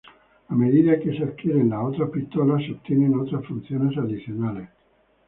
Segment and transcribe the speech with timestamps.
[0.51, 4.67] A medida que se adquieren las otras pistolas, se obtienen otras funciones adicionales.